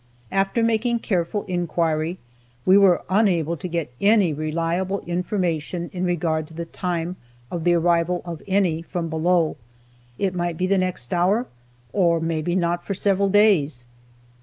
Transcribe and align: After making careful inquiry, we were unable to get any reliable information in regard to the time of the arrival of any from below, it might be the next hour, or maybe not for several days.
After 0.31 0.63
making 0.63 0.97
careful 1.01 1.43
inquiry, 1.43 2.17
we 2.65 2.75
were 2.75 3.03
unable 3.07 3.55
to 3.55 3.67
get 3.67 3.93
any 4.01 4.33
reliable 4.33 5.01
information 5.01 5.91
in 5.93 6.05
regard 6.05 6.47
to 6.47 6.55
the 6.55 6.65
time 6.65 7.17
of 7.51 7.65
the 7.65 7.75
arrival 7.75 8.23
of 8.25 8.41
any 8.47 8.81
from 8.81 9.09
below, 9.09 9.57
it 10.17 10.33
might 10.33 10.57
be 10.57 10.65
the 10.65 10.79
next 10.79 11.13
hour, 11.13 11.45
or 11.93 12.19
maybe 12.19 12.55
not 12.55 12.83
for 12.83 12.95
several 12.95 13.29
days. 13.29 13.85